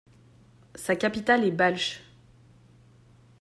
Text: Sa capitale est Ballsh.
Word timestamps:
Sa 0.73 0.95
capitale 0.95 1.43
est 1.43 1.51
Ballsh. 1.51 2.01